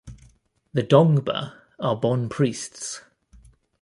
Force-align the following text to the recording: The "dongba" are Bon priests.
The 0.73 0.81
"dongba" 0.81 1.53
are 1.79 1.95
Bon 1.95 2.27
priests. 2.27 3.01